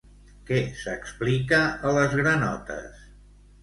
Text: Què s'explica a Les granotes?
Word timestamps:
Què 0.47 0.57
s'explica 0.79 1.61
a 1.69 1.95
Les 2.01 2.19
granotes? 2.25 3.09